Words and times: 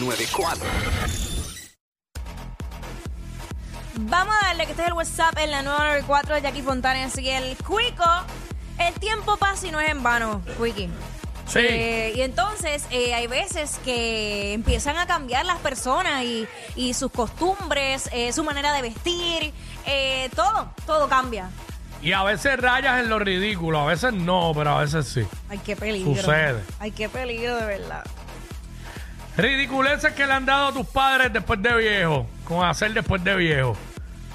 94. 0.00 0.64
Vamos 4.00 4.34
a 4.40 4.46
darle 4.46 4.64
que 4.66 4.70
este 4.72 4.82
es 4.82 4.88
el 4.88 4.94
WhatsApp 4.94 5.38
en 5.38 5.50
la 5.50 5.62
994 5.62 6.36
de 6.36 6.42
Jackie 6.42 6.62
Fontanes 6.62 7.18
y 7.18 7.28
el 7.30 7.56
Cuico. 7.58 8.04
El 8.78 8.94
tiempo 8.94 9.36
pasa 9.36 9.66
y 9.66 9.70
no 9.72 9.80
es 9.80 9.90
en 9.90 10.02
vano, 10.02 10.42
Quickie. 10.62 10.88
Sí. 11.46 11.60
Eh, 11.60 12.12
y 12.14 12.20
entonces 12.20 12.86
eh, 12.90 13.14
hay 13.14 13.26
veces 13.26 13.80
que 13.84 14.52
empiezan 14.52 14.98
a 14.98 15.06
cambiar 15.06 15.46
las 15.46 15.58
personas 15.58 16.22
y, 16.22 16.46
y 16.76 16.94
sus 16.94 17.10
costumbres, 17.10 18.08
eh, 18.12 18.32
su 18.32 18.44
manera 18.44 18.72
de 18.74 18.82
vestir, 18.82 19.52
eh, 19.86 20.28
todo, 20.36 20.70
todo 20.86 21.08
cambia. 21.08 21.50
Y 22.02 22.12
a 22.12 22.22
veces 22.22 22.60
rayas 22.60 23.00
en 23.00 23.08
lo 23.08 23.18
ridículo, 23.18 23.80
a 23.80 23.86
veces 23.86 24.12
no, 24.12 24.52
pero 24.54 24.76
a 24.76 24.82
veces 24.82 25.08
sí. 25.08 25.26
Ay, 25.48 25.58
qué 25.64 25.74
peligro. 25.74 26.14
Sucede. 26.14 26.62
Ay, 26.78 26.92
qué 26.92 27.08
peligro 27.08 27.56
de 27.56 27.66
verdad. 27.66 28.04
Ridiculeces 29.38 30.12
que 30.14 30.26
le 30.26 30.32
han 30.32 30.44
dado 30.44 30.66
a 30.68 30.72
tus 30.72 30.86
padres 30.86 31.32
después 31.32 31.62
de 31.62 31.72
viejo, 31.76 32.26
con 32.44 32.64
hacer 32.66 32.92
después 32.92 33.22
de 33.22 33.36
viejo. 33.36 33.76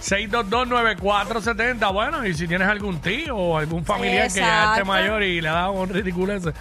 6229470. 0.02 1.92
Bueno, 1.94 2.26
y 2.26 2.34
si 2.34 2.48
tienes 2.48 2.68
algún 2.70 3.02
tío 3.02 3.36
o 3.36 3.58
algún 3.58 3.84
familiar 3.86 4.28
que 4.32 4.40
ya 4.40 4.72
esté 4.74 4.86
mayor 4.86 5.22
y 5.24 5.42
le 5.42 5.50
ha 5.50 5.54
dado 5.54 5.72
un 5.74 5.90
ridiculeces, 5.90 6.54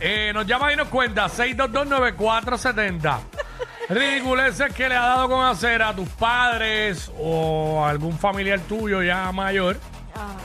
eh, 0.00 0.32
nos 0.34 0.46
llama 0.46 0.72
y 0.72 0.76
nos 0.76 0.88
cuenta 0.88 1.26
6229470. 1.28 3.18
Ridiculeces 3.90 4.72
que 4.72 4.88
le 4.88 4.96
ha 4.96 5.02
dado 5.02 5.28
con 5.28 5.44
hacer 5.46 5.82
a 5.82 5.92
tus 5.94 6.08
padres 6.08 7.12
o 7.18 7.84
a 7.84 7.90
algún 7.90 8.18
familiar 8.18 8.60
tuyo 8.60 9.02
ya 9.02 9.30
mayor 9.32 9.78
Ah. 10.16 10.36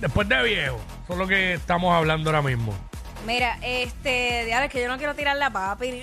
después 0.00 0.28
de 0.28 0.42
viejo. 0.42 0.80
Eso 1.04 1.12
es 1.12 1.18
lo 1.18 1.26
que 1.28 1.54
estamos 1.54 1.94
hablando 1.94 2.30
ahora 2.30 2.42
mismo. 2.42 2.74
Mira, 3.26 3.58
este, 3.62 4.46
ya 4.48 4.64
es 4.64 4.70
que 4.72 4.80
yo 4.80 4.88
no 4.88 4.96
quiero 4.96 5.14
tirar 5.14 5.36
la 5.36 5.50
papi 5.50 6.02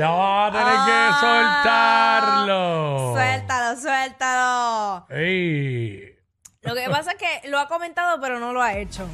Ya 0.00 0.08
vas 0.08 0.48
a 0.48 0.52
tener 0.52 0.78
que 0.86 1.12
soltarlo. 1.20 3.12
Suéltalo, 3.12 3.76
suéltalo. 3.78 5.06
Ey. 5.10 6.16
Lo 6.62 6.74
que 6.74 6.88
pasa 6.88 7.12
es 7.12 7.18
que 7.18 7.48
lo 7.50 7.58
ha 7.58 7.68
comentado, 7.68 8.18
pero 8.18 8.38
no 8.38 8.54
lo 8.54 8.62
ha 8.62 8.78
hecho. 8.78 9.06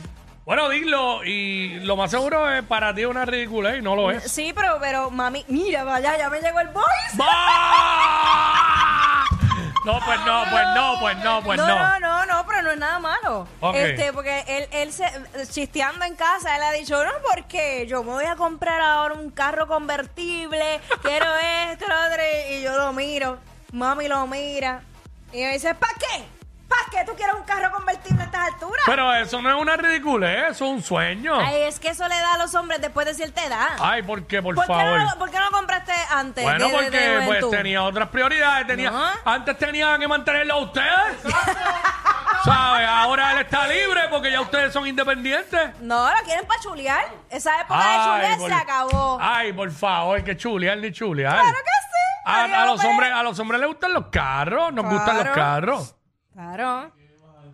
Bueno, 0.45 0.69
dilo, 0.69 1.25
y 1.25 1.81
lo 1.81 1.97
más 1.97 2.13
seguro 2.13 2.49
es 2.49 2.63
para 2.63 2.95
ti 2.95 3.05
una 3.05 3.25
ridícula 3.25 3.75
y 3.75 3.83
no 3.83 3.97
lo 3.97 4.13
es. 4.13 4.31
Sí, 4.31 4.53
pero, 4.55 4.79
pero, 4.81 5.11
mami, 5.11 5.45
mira, 5.49 5.83
vaya, 5.83 6.17
ya 6.17 6.31
me 6.31 6.41
llegó 6.41 6.61
el 6.61 6.69
voice. 6.69 6.87
¡Bah! 7.15 7.27
No, 9.85 9.99
pues 10.05 10.21
no, 10.25 10.45
pues 10.51 10.67
no, 10.75 11.01
pues 11.01 11.17
no, 11.19 11.43
pues 11.43 11.59
no, 11.59 11.67
no. 11.67 11.99
no, 11.99 11.99
no, 11.99 12.26
no, 12.67 12.73
es 12.73 12.79
nada 12.79 12.99
malo. 12.99 13.49
Este, 13.75 14.13
porque 14.13 14.45
él, 14.47 14.69
él 14.73 14.93
se, 14.93 15.05
chisteando 15.51 16.05
en 16.05 16.15
casa, 16.17 16.55
él 16.57 16.63
ha 16.63 16.73
dicho, 16.73 17.03
no, 17.05 17.11
porque 17.31 17.87
yo 17.87 18.03
me 18.03 18.11
voy 18.13 18.25
a 18.27 18.37
comprar 18.37 18.81
ahora 18.81 19.15
un 19.15 19.31
carro 19.31 19.67
convertible, 19.67 20.81
quiero 21.03 21.27
esto, 21.71 21.87
lo 21.89 21.95
otro, 22.07 22.23
y 22.51 22.63
yo 22.63 22.77
lo 22.77 22.93
miro, 22.93 23.39
mami 23.73 24.09
lo 24.09 24.27
mira, 24.27 24.83
y 25.33 25.39
me 25.43 25.53
dice, 25.55 25.75
¿para 25.75 25.95
qué? 25.95 26.25
¿Para 26.69 26.83
qué 26.91 27.05
tú 27.09 27.17
quieres 27.17 27.37
un 27.37 27.45
carro 27.45 27.71
convertible 27.71 28.23
a 28.23 28.27
estas 28.27 28.53
alturas? 28.55 28.83
Pero 28.87 29.15
eso 29.15 29.41
no 29.41 29.55
es 29.55 29.63
una 29.63 29.77
ridícula, 29.77 30.33
¿eh? 30.33 30.41
eso 30.51 30.65
es 30.65 30.71
un 30.73 30.83
sueño. 30.83 31.39
Ay, 31.39 31.63
es 31.63 31.79
que 31.79 31.91
eso 31.91 32.09
le 32.09 32.17
da 32.19 32.35
a 32.35 32.39
los 32.39 32.57
hombres 32.57 32.81
después 32.81 33.07
de 33.07 33.15
cierta 33.15 33.45
edad. 33.45 33.69
Ay, 33.79 34.03
¿por 34.03 34.27
qué, 34.27 34.43
por, 34.43 34.57
¿Por, 34.57 34.67
qué 34.67 34.73
favor? 34.73 34.99
no, 35.01 35.17
¿Por 35.17 35.31
qué 35.31 35.39
no 35.39 35.45
lo 35.45 35.51
compraste 35.53 35.93
antes? 36.11 36.43
bueno, 36.43 36.67
de- 36.69 36.91
de- 36.91 36.99
de 36.99 37.21
porque 37.25 37.41
pues 37.41 37.51
tenía 37.53 37.85
otras 37.85 38.09
prioridades. 38.09 38.67
Tenía, 38.67 38.91
No. 38.91 39.09
Antes 39.25 39.57
tenía 39.59 39.97
que 39.97 40.09
mantenerlo 40.09 40.55
a 40.55 40.59
ustedes. 40.59 41.23
¿Sabes? 42.47 42.89
Ahora 42.89 43.33
él 43.33 43.39
está 43.41 43.67
libre 43.67 44.03
porque 44.09 44.31
ya 44.31 44.41
ustedes 44.41 44.73
son 44.73 44.87
independientes. 44.87 45.71
No, 45.81 46.09
lo 46.09 46.23
quieren 46.25 46.47
para 46.47 46.61
chulear. 46.61 47.05
Esa 47.29 47.61
época 47.61 47.75
Ay, 47.83 47.99
de 47.99 48.05
chulear 48.05 48.39
por- 48.39 48.49
se 48.49 48.55
acabó. 48.55 49.19
Ay, 49.21 49.53
por 49.53 49.71
favor, 49.73 50.23
que 50.23 50.37
chulear 50.37 50.79
ni 50.79 50.93
chulear. 50.93 51.35
Claro 51.35 51.57
que 51.57 51.63
sí. 51.65 52.23
A, 52.25 52.67
los 52.67 52.85
hombres, 52.85 53.13
a 53.13 53.23
los 53.25 53.39
hombres 53.39 53.61
les 53.61 53.69
gustan 53.69 53.93
los 53.93 54.07
carros, 54.07 54.73
nos 54.73 54.85
gustan 54.85 55.17
los 55.17 55.25
Claro. 55.29 55.35
carros. 55.35 55.97
Claro. 56.33 56.93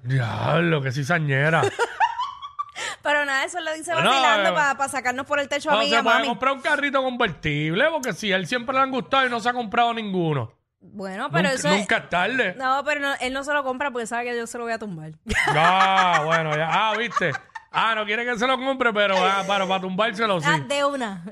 Diablo, 0.02 0.82
que 0.82 0.92
cizañera. 0.92 1.62
Pero 3.02 3.24
nada, 3.24 3.44
eso 3.44 3.60
lo 3.60 3.72
dice 3.74 3.92
vacilando 3.94 4.50
eh, 4.50 4.52
para 4.54 4.88
sacarnos 4.88 5.26
por 5.26 5.40
el 5.40 5.48
techo 5.48 5.70
a 5.70 5.74
No 5.74 5.80
mí 5.80 5.86
y 5.86 5.94
a 5.94 6.02
puede 6.02 6.16
mami. 6.16 6.28
comprar 6.28 6.52
un 6.52 6.60
carrito 6.60 7.02
convertible, 7.02 7.86
porque 7.90 8.12
si 8.12 8.32
a 8.32 8.36
él 8.36 8.46
siempre 8.46 8.74
le 8.76 8.80
han 8.82 8.90
gustado 8.90 9.26
y 9.26 9.30
no 9.30 9.40
se 9.40 9.48
ha 9.48 9.52
comprado 9.52 9.92
ninguno. 9.94 10.52
Bueno, 10.84 11.30
pero 11.30 11.44
nunca, 11.44 11.54
eso 11.54 11.68
es- 11.68 11.78
nunca 11.78 11.96
es 11.98 12.08
tarde. 12.08 12.54
No, 12.58 12.82
pero 12.84 13.00
no- 13.00 13.14
él 13.20 13.32
no 13.32 13.44
se 13.44 13.52
lo 13.52 13.62
compra 13.64 13.90
porque 13.90 14.06
sabe 14.06 14.24
que 14.24 14.36
yo 14.36 14.46
se 14.46 14.58
lo 14.58 14.64
voy 14.64 14.72
a 14.72 14.78
tumbar. 14.78 15.12
Ah, 15.48 16.22
bueno, 16.24 16.54
ya. 16.56 16.68
Ah, 16.70 16.96
viste. 16.96 17.32
Ah, 17.70 17.94
no 17.94 18.04
quiere 18.04 18.24
que 18.26 18.38
se 18.38 18.46
lo 18.46 18.58
compre, 18.58 18.92
pero 18.92 19.14
ah, 19.16 19.44
para, 19.46 19.66
para 19.66 19.80
tumbárselo 19.80 20.40
sí. 20.40 20.46
Ah, 20.50 20.58
de 20.58 20.84
una. 20.84 21.24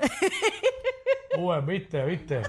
Uy, 1.37 1.61
viste, 1.65 2.03
viste. 2.05 2.41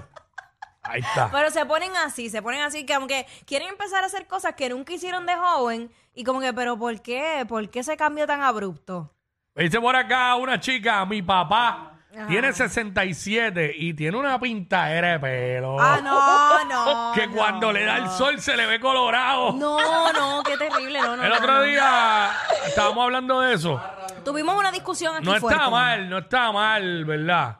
Ahí 0.84 1.00
está. 1.00 1.30
pero 1.30 1.48
se 1.50 1.64
ponen 1.64 1.94
así, 1.96 2.28
se 2.28 2.42
ponen 2.42 2.60
así 2.62 2.84
que 2.84 2.94
aunque 2.94 3.24
quieren 3.46 3.68
empezar 3.68 4.02
a 4.02 4.06
hacer 4.06 4.26
cosas 4.26 4.54
que 4.54 4.68
nunca 4.68 4.92
hicieron 4.92 5.26
de 5.26 5.34
joven 5.36 5.92
y 6.12 6.24
como 6.24 6.40
que, 6.40 6.52
pero 6.52 6.76
¿por 6.76 7.00
qué? 7.02 7.44
¿Por 7.48 7.68
qué 7.70 7.80
ese 7.80 7.96
cambio 7.96 8.26
tan 8.26 8.42
abrupto? 8.42 9.14
Dice 9.54 9.80
por 9.80 9.94
acá 9.94 10.34
una 10.36 10.58
chica, 10.58 11.04
mi 11.06 11.22
papá 11.22 11.91
Ajá. 12.14 12.26
tiene 12.26 12.52
67 12.52 13.74
y 13.76 13.94
tiene 13.94 14.16
una 14.16 14.38
pintadera 14.38 15.12
de 15.12 15.20
pelo. 15.20 15.80
Ah, 15.80 16.00
no, 16.02 16.64
no. 16.64 17.12
que 17.14 17.26
no, 17.26 17.32
cuando 17.34 17.72
le 17.72 17.84
da 17.84 17.96
el 17.98 18.08
sol 18.10 18.38
se 18.40 18.56
le 18.56 18.66
ve 18.66 18.78
colorado. 18.80 19.52
No, 19.52 20.12
no, 20.12 20.42
qué 20.42 20.56
terrible. 20.56 21.00
No, 21.00 21.16
no, 21.16 21.24
el 21.24 21.32
otro 21.32 21.62
día 21.62 22.30
estábamos 22.66 23.04
hablando 23.04 23.40
de 23.40 23.54
eso. 23.54 23.82
Tuvimos 24.24 24.56
una 24.56 24.70
discusión 24.70 25.16
aquí 25.16 25.24
No 25.24 25.34
fuerte. 25.36 25.58
está 25.58 25.70
mal, 25.70 26.08
no 26.10 26.18
está 26.18 26.52
mal, 26.52 27.04
¿verdad? 27.04 27.58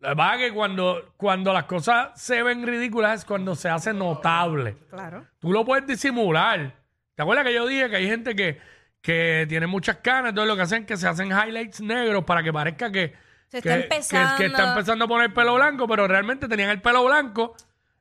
La 0.00 0.10
verdad 0.10 0.34
es 0.36 0.48
que 0.48 0.54
cuando, 0.54 1.12
cuando 1.16 1.52
las 1.52 1.64
cosas 1.64 2.10
se 2.14 2.42
ven 2.42 2.64
ridículas 2.66 3.20
es 3.20 3.24
cuando 3.24 3.56
se 3.56 3.68
hace 3.68 3.92
notable. 3.92 4.76
Claro. 4.90 5.26
Tú 5.40 5.50
lo 5.50 5.64
puedes 5.64 5.86
disimular. 5.86 6.72
¿Te 7.16 7.22
acuerdas 7.22 7.44
que 7.44 7.54
yo 7.54 7.66
dije 7.66 7.90
que 7.90 7.96
hay 7.96 8.06
gente 8.06 8.36
que, 8.36 8.60
que 9.02 9.46
tiene 9.48 9.66
muchas 9.66 9.96
canas? 9.96 10.28
Entonces 10.28 10.48
lo 10.48 10.54
que 10.56 10.62
hacen 10.62 10.82
es 10.82 10.86
que 10.86 10.96
se 10.96 11.08
hacen 11.08 11.30
highlights 11.32 11.80
negros 11.80 12.22
para 12.24 12.44
que 12.44 12.52
parezca 12.52 12.92
que, 12.92 13.12
Se 13.50 13.62
que, 13.62 13.68
está 13.68 13.74
empezando. 13.82 14.36
que- 14.36 14.42
que 14.44 14.46
está 14.50 14.70
empezando 14.70 15.04
a 15.04 15.08
poner 15.08 15.32
pelo 15.34 15.54
blanco, 15.54 15.86
pero 15.88 16.06
realmente 16.06 16.48
tenían 16.48 16.70
el 16.70 16.80
pelo 16.82 17.04
blanco 17.04 17.54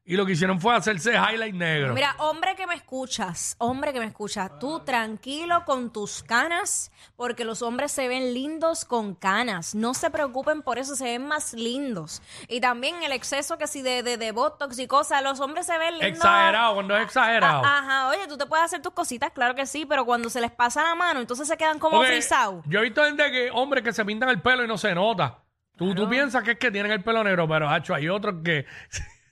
y 0.09 0.15
lo 0.15 0.25
que 0.25 0.31
hicieron 0.31 0.61
fue 0.61 0.73
hacerse 0.73 1.15
highlight 1.15 1.53
negro. 1.53 1.93
Mira, 1.93 2.15
hombre 2.19 2.55
que 2.55 2.65
me 2.65 2.75
escuchas, 2.75 3.57
hombre 3.57 3.91
que 3.91 3.99
me 3.99 4.05
escuchas, 4.05 4.57
tú 4.57 4.79
tranquilo 4.79 5.65
con 5.65 5.91
tus 5.91 6.23
canas, 6.23 6.93
porque 7.17 7.43
los 7.43 7.61
hombres 7.61 7.91
se 7.91 8.07
ven 8.07 8.33
lindos 8.33 8.85
con 8.85 9.15
canas. 9.15 9.75
No 9.75 9.93
se 9.93 10.09
preocupen 10.09 10.61
por 10.61 10.79
eso, 10.79 10.95
se 10.95 11.03
ven 11.03 11.27
más 11.27 11.53
lindos. 11.53 12.21
Y 12.47 12.61
también 12.61 13.03
el 13.03 13.11
exceso 13.11 13.57
que 13.57 13.67
si 13.67 13.81
de, 13.81 14.01
de, 14.01 14.15
de 14.15 14.31
botox 14.31 14.79
y 14.79 14.87
cosas, 14.87 15.21
los 15.21 15.41
hombres 15.41 15.65
se 15.65 15.77
ven 15.77 15.95
lindos. 15.97 16.19
exagerado, 16.19 16.75
cuando 16.75 16.95
es 16.95 17.03
exagerado. 17.03 17.65
Ajá, 17.65 18.07
oye, 18.07 18.27
tú 18.29 18.37
te 18.37 18.45
puedes 18.45 18.63
hacer 18.63 18.81
tus 18.81 18.93
cositas, 18.93 19.31
claro 19.33 19.55
que 19.55 19.65
sí, 19.65 19.85
pero 19.85 20.05
cuando 20.05 20.29
se 20.29 20.39
les 20.39 20.51
pasa 20.51 20.83
la 20.83 20.95
mano, 20.95 21.19
entonces 21.19 21.45
se 21.49 21.57
quedan 21.57 21.79
como 21.79 21.97
Porque 21.97 22.13
frisados. 22.13 22.63
Yo 22.65 22.79
he 22.79 22.83
visto 22.83 23.03
gente 23.03 23.29
que, 23.29 23.51
hombres 23.51 23.83
que 23.83 23.91
se 23.91 24.05
pintan 24.05 24.29
el 24.29 24.41
pelo 24.41 24.63
y 24.63 24.67
no 24.69 24.77
se 24.77 24.95
nota. 24.95 25.43
Tú, 25.75 25.93
tú 25.93 26.07
piensas 26.07 26.43
que 26.43 26.51
es 26.51 26.57
que 26.57 26.71
tienen 26.71 26.93
el 26.93 27.03
pelo 27.03 27.25
negro, 27.25 27.45
pero 27.45 27.69
hacho, 27.69 27.93
hay 27.93 28.07
otros 28.07 28.35
que 28.41 28.65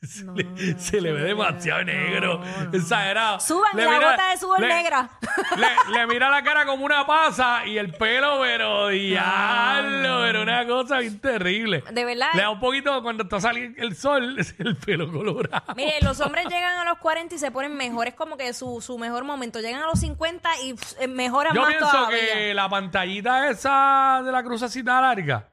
se, 0.05 0.25
le, 0.25 0.79
se 0.79 1.01
le 1.01 1.11
ve 1.11 1.21
demasiado 1.21 1.83
negro, 1.83 2.41
exagerado. 2.71 3.39
Suban 3.39 3.71
Le 3.75 3.85
la 3.85 3.91
mira- 3.91 4.11
gota 4.11 4.29
de 4.31 4.38
sudor 4.38 4.59
le- 4.61 4.67
negra. 4.67 5.09
Le, 5.57 5.93
le 5.93 6.07
mira 6.07 6.29
la 6.29 6.43
cara 6.43 6.66
como 6.66 6.85
una 6.85 7.05
pasa 7.05 7.66
y 7.66 7.77
el 7.77 7.93
pelo, 7.93 8.39
pero 8.41 8.88
diablo, 8.89 10.19
pero 10.21 10.41
una 10.44 10.65
cosa 10.65 10.99
bien 10.99 11.19
terrible. 11.19 11.83
De 11.91 12.05
verdad. 12.05 12.27
Le 12.33 12.41
da 12.41 12.49
un 12.49 12.59
poquito 12.59 13.01
cuando 13.01 13.23
está 13.23 13.39
saliendo 13.39 13.81
el 13.81 13.95
sol, 13.95 14.35
es 14.39 14.55
el 14.59 14.75
pelo 14.75 15.11
colorado. 15.11 15.73
Mire, 15.75 15.95
los 16.01 16.19
hombres 16.21 16.45
llegan 16.47 16.79
a 16.79 16.83
los 16.85 16.97
40 16.99 17.35
y 17.35 17.38
se 17.38 17.51
ponen 17.51 17.75
mejor. 17.75 18.07
Es 18.07 18.15
como 18.15 18.38
que 18.38 18.53
su, 18.53 18.81
su 18.81 18.97
mejor 18.97 19.23
momento. 19.23 19.59
Llegan 19.59 19.83
a 19.83 19.88
los 19.88 19.99
50 19.99 20.49
y 20.63 20.73
pff, 20.73 20.94
eh, 20.99 21.07
mejoran 21.07 21.53
Yo 21.53 21.61
más 21.61 21.69
pienso 21.69 21.89
todavía. 21.89 22.17
que 22.33 22.53
la 22.53 22.69
pantallita 22.69 23.49
esa 23.49 24.21
de 24.23 24.31
la 24.31 24.44
crucecita 24.44 24.99
larga, 25.01 25.50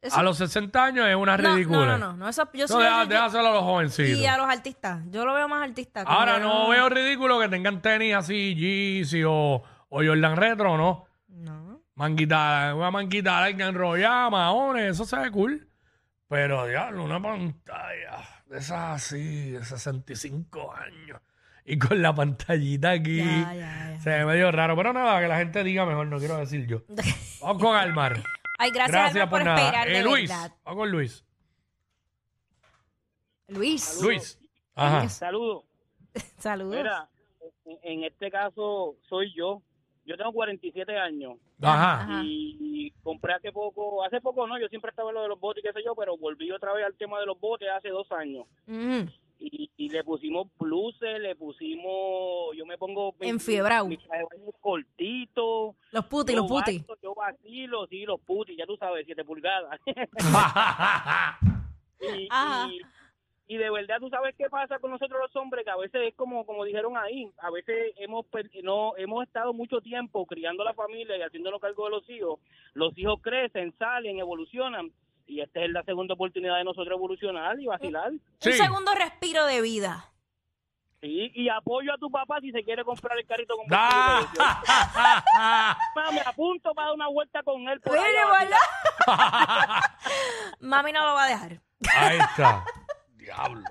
Eso- 0.00 0.16
a 0.16 0.22
los 0.22 0.38
60 0.38 0.84
años 0.84 1.06
es 1.08 1.16
una 1.16 1.36
no, 1.36 1.54
ridícula. 1.54 1.78
No, 1.78 1.86
no, 1.86 1.98
no, 1.98 2.16
no, 2.16 2.28
eso, 2.28 2.48
yo 2.54 2.66
No, 2.68 2.78
lo- 2.78 2.84
deja- 2.84 3.02
yo- 3.04 3.08
déjaselo 3.10 3.48
a 3.48 3.52
los 3.52 3.62
jovencitos. 3.64 4.18
Y 4.20 4.26
a 4.26 4.36
los 4.36 4.48
artistas. 4.48 5.02
Yo 5.10 5.24
lo 5.24 5.34
veo 5.34 5.48
más 5.48 5.62
artista. 5.68 6.04
como 6.04 6.16
Ahora 6.18 6.34
que 6.36 6.40
no 6.40 6.68
veo 6.68 6.88
ridículo 6.88 7.40
que 7.40 7.48
tengan 7.48 7.82
tenis 7.82 8.14
así, 8.14 8.54
Yeezy 8.54 9.24
o, 9.24 9.62
o 9.88 10.04
Jordan 10.04 10.36
Retro, 10.36 10.76
¿no? 10.76 11.06
No. 11.28 11.82
Manguita, 11.96 12.74
una 12.76 12.90
manguita 12.92 13.40
larga 13.40 13.66
enrollada, 13.66 14.30
maones, 14.30 14.92
eso 14.92 15.04
se 15.04 15.16
ve 15.16 15.30
cool. 15.32 15.68
Pero, 16.28 16.66
diablo, 16.66 17.02
una 17.04 17.20
pantalla 17.20 18.18
de 18.46 18.58
esas 18.58 18.94
así, 19.04 19.50
de 19.50 19.64
65 19.64 20.72
años. 20.74 21.20
Y 21.64 21.76
con 21.78 22.00
la 22.00 22.14
pantallita 22.14 22.92
aquí. 22.92 23.18
Ya, 23.18 23.52
ya, 23.54 23.90
ya. 23.90 24.00
Se 24.00 24.10
ve 24.10 24.24
medio 24.26 24.50
raro. 24.52 24.76
Pero 24.76 24.92
nada, 24.92 25.20
que 25.20 25.28
la 25.28 25.38
gente 25.38 25.62
diga 25.64 25.84
mejor, 25.84 26.06
no 26.06 26.18
quiero 26.18 26.36
decir 26.38 26.66
yo. 26.66 26.82
Vamos 27.42 27.62
con 27.62 27.76
Almar. 27.76 28.22
Ay, 28.58 28.70
gracias, 28.72 29.14
Alma, 29.14 29.30
por, 29.30 29.44
nada. 29.44 29.60
esperar, 29.64 29.88
de 29.88 29.98
Eh, 29.98 30.02
Luis, 30.02 30.28
verdad. 30.28 30.52
vamos 30.64 30.78
con 30.80 30.90
Luis. 30.90 31.24
Luis, 33.48 34.00
Luis. 34.02 34.38
Ajá. 34.74 35.08
Saludos. 35.08 35.64
saludos. 36.38 36.76
Mira, 36.76 37.08
en, 37.64 37.78
en 37.82 38.04
este 38.04 38.30
caso 38.30 38.96
soy 39.08 39.32
yo 39.34 39.62
yo 40.04 40.16
tengo 40.16 40.32
47 40.32 40.96
años 40.98 41.34
Ajá. 41.60 42.00
Ajá. 42.02 42.20
y 42.24 42.90
compré 43.02 43.34
hace 43.34 43.52
poco, 43.52 44.02
hace 44.04 44.20
poco 44.22 44.46
no, 44.46 44.58
yo 44.58 44.66
siempre 44.68 44.88
estaba 44.90 45.10
en 45.10 45.16
lo 45.16 45.22
de 45.22 45.28
los 45.28 45.38
botes 45.38 45.62
y 45.62 45.66
qué 45.66 45.72
sé 45.74 45.84
yo, 45.84 45.94
pero 45.94 46.16
volví 46.16 46.50
otra 46.50 46.72
vez 46.72 46.86
al 46.86 46.94
tema 46.94 47.20
de 47.20 47.26
los 47.26 47.38
botes 47.38 47.68
hace 47.68 47.90
dos 47.90 48.10
años. 48.12 48.46
Ujú. 48.66 49.10
Y, 49.40 49.70
y 49.76 49.88
le 49.88 50.02
pusimos 50.02 50.48
pluses, 50.58 51.20
le 51.20 51.36
pusimos, 51.36 52.56
yo 52.56 52.66
me 52.66 52.76
pongo... 52.76 53.14
baño 54.30 54.50
cortito. 54.60 55.76
Los 55.92 56.06
putis, 56.06 56.34
yo 56.34 56.42
los 56.42 56.50
putis. 56.50 56.84
bailo, 56.86 57.00
Yo 57.02 57.14
vacilo, 57.14 57.86
sí, 57.86 58.04
los 58.04 58.20
putis, 58.20 58.56
ya 58.56 58.66
tú 58.66 58.76
sabes, 58.76 59.06
7 59.06 59.24
pulgadas. 59.24 59.80
y, 62.00 62.24
y, 62.24 62.80
y 63.48 63.56
de 63.56 63.70
verdad 63.70 63.98
tú 63.98 64.10
sabes 64.10 64.34
qué 64.36 64.48
pasa 64.50 64.78
con 64.78 64.90
nosotros 64.90 65.20
los 65.22 65.34
hombres 65.36 65.64
que 65.64 65.70
a 65.70 65.76
veces 65.76 66.02
es 66.08 66.14
como 66.14 66.44
como 66.44 66.64
dijeron 66.64 66.96
ahí 66.98 67.32
a 67.38 67.50
veces 67.50 67.94
hemos 67.96 68.26
no 68.62 68.94
hemos 68.98 69.26
estado 69.26 69.54
mucho 69.54 69.80
tiempo 69.80 70.26
criando 70.26 70.62
la 70.64 70.74
familia 70.74 71.16
y 71.16 71.22
haciéndonos 71.22 71.60
cargo 71.60 71.86
de 71.86 71.90
los 71.90 72.10
hijos 72.10 72.40
los 72.74 72.96
hijos 72.98 73.20
crecen 73.22 73.74
salen 73.78 74.18
evolucionan 74.18 74.92
y 75.28 75.40
esta 75.40 75.60
es 75.60 75.70
la 75.70 75.82
segunda 75.84 76.14
oportunidad 76.14 76.56
de 76.56 76.64
nosotros 76.64 76.96
evolucionar 76.96 77.58
y 77.60 77.66
vacilar 77.66 78.10
Sí. 78.40 78.50
Un 78.50 78.56
segundo 78.56 78.94
respiro 78.94 79.44
de 79.46 79.60
vida. 79.60 80.10
sí 81.00 81.30
y 81.34 81.48
apoyo 81.48 81.92
a 81.92 81.98
tu 81.98 82.10
papá 82.10 82.40
si 82.40 82.50
se 82.50 82.62
quiere 82.64 82.84
comprar 82.84 83.18
el 83.18 83.26
carrito 83.26 83.56
con 83.56 83.66
Da. 83.68 84.20
me 86.12 86.20
apunto 86.20 86.74
para 86.74 86.86
dar 86.88 86.94
una 86.94 87.08
vuelta 87.08 87.42
con 87.42 87.68
él 87.68 87.80
por. 87.80 87.96
Mami 90.60 90.92
no 90.92 91.04
lo 91.06 91.14
va 91.14 91.24
a 91.24 91.28
dejar. 91.28 91.60
Ahí 91.96 92.18
está. 92.18 92.64
Diablo. 93.16 93.64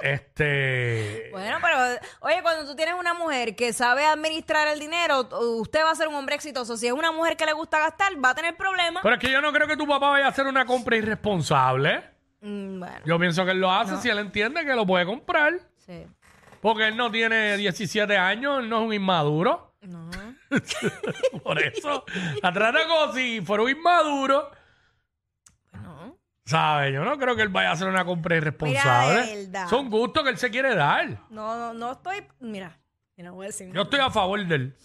Este. 0.00 1.28
Bueno, 1.32 1.58
pero 1.62 1.78
oye, 2.20 2.42
cuando 2.42 2.66
tú 2.66 2.76
tienes 2.76 2.94
una 2.94 3.14
mujer 3.14 3.56
que 3.56 3.72
sabe 3.72 4.04
administrar 4.04 4.68
el 4.68 4.78
dinero, 4.78 5.28
usted 5.58 5.82
va 5.84 5.90
a 5.90 5.94
ser 5.94 6.08
un 6.08 6.14
hombre 6.14 6.34
exitoso. 6.34 6.76
Si 6.76 6.86
es 6.86 6.92
una 6.92 7.12
mujer 7.12 7.36
que 7.36 7.46
le 7.46 7.52
gusta 7.52 7.78
gastar, 7.78 8.12
va 8.22 8.30
a 8.30 8.34
tener 8.34 8.56
problemas. 8.56 9.02
Pero 9.02 9.14
es 9.14 9.20
que 9.20 9.30
yo 9.30 9.40
no 9.40 9.52
creo 9.52 9.66
que 9.66 9.76
tu 9.76 9.86
papá 9.86 10.10
vaya 10.10 10.26
a 10.26 10.28
hacer 10.28 10.46
una 10.46 10.66
compra 10.66 10.96
irresponsable. 10.96 12.02
Mm, 12.40 12.78
bueno, 12.80 12.96
Yo 13.04 13.18
pienso 13.18 13.44
que 13.44 13.52
él 13.52 13.60
lo 13.60 13.72
hace 13.72 13.96
si 13.96 14.08
él 14.08 14.18
entiende 14.18 14.64
que 14.64 14.74
lo 14.74 14.86
puede 14.86 15.06
comprar. 15.06 15.54
sí. 15.78 16.06
Porque 16.60 16.88
él 16.88 16.96
no 16.96 17.12
tiene 17.12 17.56
17 17.58 18.16
años, 18.16 18.58
él 18.58 18.68
no 18.68 18.80
es 18.80 18.86
un 18.88 18.92
inmaduro. 18.92 19.74
No. 19.82 20.10
Por 21.44 21.62
eso. 21.62 22.04
La 22.42 22.52
trata 22.52 22.78
como 22.88 23.12
si 23.12 23.40
fuera 23.40 23.62
un 23.62 23.70
inmaduro. 23.70 24.50
¿Sabes? 26.46 26.94
Yo 26.94 27.04
no 27.04 27.18
creo 27.18 27.34
que 27.36 27.42
él 27.42 27.48
vaya 27.48 27.70
a 27.70 27.72
hacer 27.72 27.88
una 27.88 28.04
compra 28.04 28.36
irresponsable. 28.36 29.20
Mira, 29.22 29.36
verdad. 29.36 29.68
Son 29.68 29.90
gustos 29.90 30.22
que 30.22 30.30
él 30.30 30.38
se 30.38 30.50
quiere 30.50 30.74
dar. 30.74 31.08
No, 31.28 31.56
no, 31.58 31.74
no 31.74 31.92
estoy. 31.92 32.24
Mira, 32.38 32.78
yo 33.16 33.24
no 33.24 33.34
voy 33.34 33.46
a 33.46 33.48
decir. 33.48 33.72
Yo 33.72 33.82
estoy 33.82 34.00
a 34.00 34.10
favor 34.10 34.44
de 34.46 34.54
él. 34.54 34.76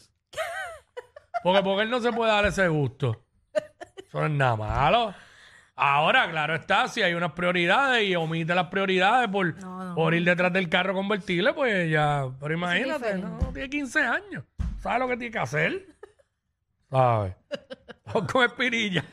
Porque, 1.44 1.64
porque 1.64 1.84
él 1.84 1.90
no 1.90 2.00
se 2.02 2.12
puede 2.12 2.32
dar 2.32 2.46
ese 2.46 2.68
gusto. 2.68 3.24
Eso 4.08 4.20
no 4.20 4.26
es 4.26 4.32
nada 4.32 4.56
malo. 4.56 5.14
Ahora, 5.76 6.30
claro 6.30 6.54
está, 6.56 6.88
si 6.88 7.02
hay 7.02 7.14
unas 7.14 7.32
prioridades 7.32 8.04
y 8.08 8.16
omite 8.16 8.54
las 8.54 8.68
prioridades 8.68 9.28
por, 9.30 9.56
No, 9.62 9.84
no. 9.86 9.96
por 9.96 10.14
ir 10.14 10.24
detrás 10.24 10.52
del 10.54 10.70
carro 10.70 10.94
convertible, 10.94 11.54
pues 11.54 11.90
ya. 11.90 12.26
Pero 12.40 12.54
imagínate, 12.54 13.14
diferente. 13.16 13.28
no, 13.46 13.54
tiene 13.54 13.70
15 13.70 14.00
años. 14.02 14.44
¿Sabes 14.80 15.00
lo 15.00 15.08
que 15.08 15.18
tiene 15.18 15.32
que 15.32 15.40
hacer? 15.40 15.86
¿Sabes? 16.90 17.36
Vamos 18.06 18.32
con 18.32 18.44
Espirilla. 18.46 19.04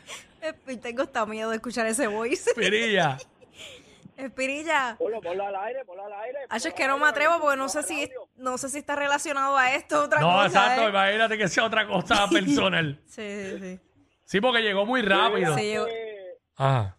Espi- 0.55 0.81
Tengo 0.81 1.03
hasta 1.03 1.25
miedo 1.27 1.51
de 1.51 1.57
escuchar 1.57 1.87
ese 1.87 2.07
voice. 2.07 2.51
Espirilla. 2.51 3.19
Espirilla. 4.17 4.97
Ponlo, 4.99 5.21
ponlo 5.21 5.47
al 5.47 5.55
aire, 5.57 5.85
ponlo 5.85 6.05
al 6.05 6.13
aire. 6.13 6.39
Es 6.53 6.67
que 6.75 6.87
no 6.89 6.99
me 6.99 7.07
atrevo 7.07 7.41
porque 7.41 7.57
no 7.57 7.69
sé 7.69 7.83
si 7.85 8.11
no 8.37 8.59
sé 8.59 8.69
si 8.69 8.79
está 8.79 8.97
relacionado 8.97 9.57
a 9.57 9.75
esto 9.77 10.03
otra 10.03 10.21
No, 10.21 10.29
cosa. 10.33 10.47
exacto, 10.47 10.87
¿eh? 10.87 10.91
imagínate 10.91 11.39
que 11.39 11.49
sea 11.49 11.65
otra 11.65 11.87
cosa 11.87 12.27
personal. 12.33 13.01
Sí, 13.07 13.23
sí, 13.23 13.59
sí. 13.61 13.81
Sí, 14.25 14.41
porque 14.41 14.61
llegó 14.61 14.85
muy 14.85 15.03
rápido. 15.03 15.57
Sí, 15.57 15.73
yo- 15.73 15.87
Eh, 15.87 16.37
Ajá. 16.57 16.99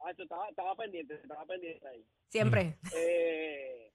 ah, 0.00 0.10
esto 0.10 0.22
estaba, 0.22 0.48
estaba 0.48 0.74
pendiente, 0.76 1.14
estaba 1.14 1.44
pendiente 1.44 1.86
ahí. 1.86 2.04
siempre. 2.30 2.78
Eh, 2.96 3.92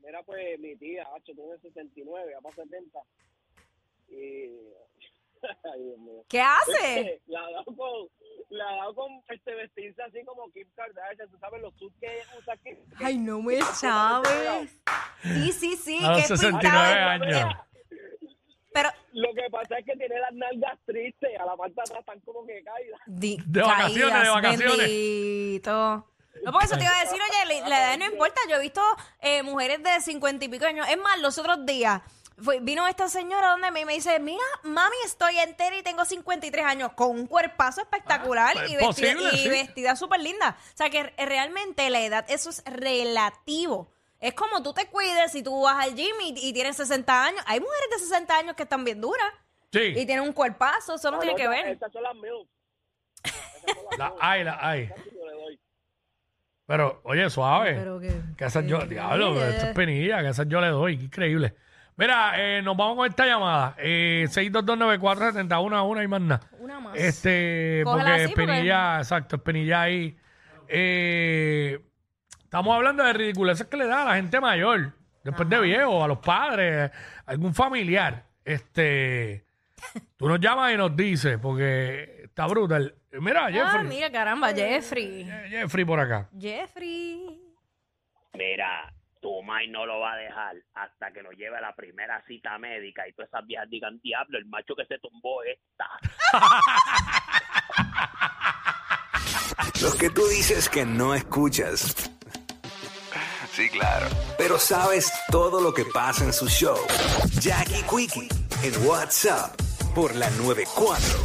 mira, 0.00 0.22
pues 0.24 0.58
mi 0.58 0.74
tía, 0.76 1.06
Hacho, 1.14 1.32
tiene 1.32 1.56
69, 1.62 2.32
ya 2.32 2.40
para 2.40 2.54
70. 2.56 2.98
Y. 4.08 4.50
Ay, 5.74 5.82
Dios 5.82 5.98
mío. 5.98 6.24
¿Qué 6.28 6.40
hace? 6.40 7.20
La 7.26 7.40
ha 7.40 7.50
dado 7.50 7.64
con, 7.76 8.08
la 8.50 8.68
ha 8.68 8.76
dado 8.76 8.94
con 8.94 9.22
este, 9.28 9.54
vestirse 9.54 10.02
así 10.02 10.24
como 10.24 10.50
Kim 10.52 10.68
Kardashian, 10.74 11.28
tú 11.30 11.38
sabes 11.38 11.60
los 11.62 11.74
suits 11.76 11.96
que 12.00 12.06
ella 12.06 12.24
usa 12.38 12.54
aquí. 12.54 12.70
Ay, 12.98 13.18
no 13.18 13.42
me 13.42 13.60
sabes. 13.74 14.70
Sí, 15.22 15.52
sí, 15.52 15.76
sí. 15.76 15.98
A 16.04 16.10
los 16.12 16.22
que 16.22 16.28
69 16.36 16.58
pintado. 16.60 17.40
años. 17.42 17.54
Pero 18.72 18.90
Lo 19.12 19.32
que 19.34 19.50
pasa 19.50 19.78
es 19.78 19.86
que 19.86 19.96
tiene 19.96 20.18
las 20.20 20.32
nalgas 20.34 20.78
tristes, 20.84 21.30
a 21.40 21.46
la 21.46 21.56
parte 21.56 21.74
de 21.76 21.80
atrás 21.80 22.00
están 22.00 22.20
como 22.20 22.46
que 22.46 22.62
caídas. 22.62 23.00
De 23.06 23.38
vacaciones, 23.46 24.22
de 24.22 24.28
vacaciones. 24.28 24.78
Bendito. 24.78 25.72
No, 26.44 26.52
porque 26.52 26.66
eso 26.66 26.76
te 26.76 26.84
iba 26.84 26.94
a 26.94 27.00
decir, 27.00 27.18
oye, 27.18 27.60
la, 27.62 27.68
la 27.70 27.78
edad 27.78 27.98
no 27.98 28.12
importa. 28.12 28.38
Yo 28.50 28.56
he 28.56 28.60
visto 28.60 28.82
eh, 29.20 29.42
mujeres 29.42 29.82
de 29.82 29.98
cincuenta 30.02 30.44
y 30.44 30.48
pico 30.48 30.66
años. 30.66 30.86
Es 30.90 30.98
más, 30.98 31.18
los 31.20 31.38
otros 31.38 31.64
días 31.64 32.02
fue- 32.42 32.60
vino 32.60 32.86
esta 32.86 33.08
señora 33.08 33.50
donde 33.50 33.70
me, 33.70 33.84
me 33.84 33.94
dice, 33.94 34.18
mira, 34.20 34.42
mami, 34.62 34.96
estoy 35.04 35.38
entera 35.38 35.76
y 35.76 35.82
tengo 35.82 36.04
53 36.04 36.64
años 36.64 36.92
con 36.94 37.10
un 37.10 37.26
cuerpazo 37.26 37.80
espectacular 37.80 38.56
Ah, 38.58 38.66
y 38.68 38.74
es 38.74 38.78
vestida, 38.86 38.86
posible, 39.14 39.30
y 39.34 39.38
sí. 39.38 39.48
vestida 39.48 39.96
súper 39.96 40.20
linda. 40.20 40.56
O 40.74 40.76
sea, 40.76 40.90
que 40.90 41.04
re- 41.04 41.14
realmente 41.26 41.88
la 41.90 42.00
edad, 42.00 42.24
eso 42.28 42.50
es 42.50 42.62
relativo. 42.66 43.90
Es 44.20 44.34
como 44.34 44.62
tú 44.62 44.72
te 44.72 44.86
cuides 44.86 45.32
si 45.32 45.42
tú 45.42 45.62
vas 45.62 45.84
al 45.84 45.94
gym 45.94 46.14
y, 46.22 46.34
y 46.48 46.52
tienes 46.52 46.76
60 46.76 47.24
años. 47.24 47.42
Hay 47.46 47.60
mujeres 47.60 47.86
de 47.90 47.98
60 47.98 48.36
años 48.36 48.56
que 48.56 48.62
están 48.64 48.84
bien 48.84 49.00
duras 49.00 49.26
y 49.72 49.78
Sí. 49.78 49.92
tienen 50.06 50.20
un 50.20 50.32
cuerpazo, 50.32 50.94
eso 50.94 51.10
no 51.10 51.18
tiene 51.18 51.34
que 51.36 51.48
ver. 51.48 51.66
Estas 51.68 51.92
son 51.92 52.02
las 52.02 52.14
milk. 52.14 52.48
La 53.98 54.14
hay, 54.20 54.44
la 54.44 54.58
hay. 54.60 54.88
Yo 54.88 55.26
le 55.26 55.32
doy. 55.32 55.60
Pero, 56.66 57.00
oye, 57.04 57.28
suave. 57.30 57.74
Pero 57.74 58.00
que- 58.00 58.14
Que 58.36 58.44
esas 58.44 58.64
yo, 58.66 58.78
diablo, 58.86 59.42
esto 59.44 59.66
es 59.66 59.74
penilla, 59.74 60.20
que 60.22 60.28
esas 60.28 60.46
yo 60.48 60.60
le 60.60 60.68
doy, 60.68 60.98
qué 60.98 61.04
increíble. 61.04 61.54
Mira, 61.96 62.32
eh, 62.36 62.60
nos 62.62 62.76
vamos 62.76 62.96
con 62.96 63.06
esta 63.08 63.24
llamada. 63.26 63.74
Eh, 63.78 64.26
6229470, 64.28 65.62
una 65.64 65.78
a 65.78 65.82
una 65.82 66.02
y 66.02 66.08
más 66.08 66.20
nada. 66.20 66.40
Una 66.58 66.78
más. 66.80 66.94
Este, 66.96 67.80
Cógela 67.84 68.04
porque 68.04 68.22
así, 68.24 68.34
porque- 68.34 68.42
Espinilla, 68.52 68.98
exacto, 68.98 69.36
Espinilla 69.36 69.82
ahí. 69.82 70.16
Eh, 70.68 71.80
estamos 72.42 72.74
hablando 72.76 73.02
de 73.02 73.12
ridiculeces 73.14 73.66
que 73.66 73.76
le 73.78 73.86
da 73.86 74.02
a 74.02 74.04
la 74.04 74.16
gente 74.16 74.40
mayor, 74.40 74.92
después 75.24 75.48
de 75.48 75.60
viejo, 75.60 76.04
a 76.04 76.08
los 76.08 76.18
padres, 76.18 76.90
a 77.24 77.30
algún 77.30 77.54
familiar. 77.54 78.24
Este, 78.44 79.44
tú 80.18 80.28
nos 80.28 80.38
llamas 80.38 80.74
y 80.74 80.76
nos 80.76 80.94
dices, 80.94 81.38
porque 81.40 82.20
está 82.24 82.46
brutal. 82.46 82.94
Mira, 83.12 83.46
Ah, 83.46 83.50
Jeffrey. 83.50 83.86
mira, 83.88 84.12
caramba, 84.12 84.52
Jeffrey. 84.52 85.22
Eh, 85.22 85.46
Jeffrey 85.48 85.84
por 85.86 85.98
acá. 85.98 86.28
Jeffrey. 86.38 87.40
Mira, 88.34 88.92
tu 89.20 89.42
mai 89.42 89.68
no 89.68 89.86
lo 89.86 90.00
va 90.00 90.12
a 90.12 90.16
dejar 90.16 90.56
hasta 90.74 91.12
que 91.12 91.22
lo 91.22 91.30
lleve 91.32 91.56
a 91.56 91.60
la 91.60 91.74
primera 91.74 92.22
cita 92.26 92.58
médica 92.58 93.06
y 93.08 93.12
todas 93.12 93.28
esas 93.28 93.46
viejas 93.46 93.68
digan, 93.70 94.00
diablo, 94.02 94.38
el 94.38 94.46
macho 94.46 94.74
que 94.74 94.86
se 94.86 94.98
tumbó 94.98 95.42
esta. 95.42 95.88
Los 99.82 99.94
que 99.96 100.10
tú 100.10 100.26
dices 100.28 100.68
que 100.68 100.84
no 100.86 101.14
escuchas. 101.14 102.10
Sí, 103.52 103.68
claro. 103.70 104.06
Pero 104.36 104.58
sabes 104.58 105.12
todo 105.30 105.60
lo 105.60 105.72
que 105.72 105.84
pasa 105.84 106.24
en 106.24 106.32
su 106.32 106.48
show. 106.48 106.78
Jackie 107.40 107.82
Quickie 107.88 108.28
en 108.62 108.86
WhatsApp 108.86 109.54
por 109.94 110.14
la 110.14 110.28
94. 110.30 111.06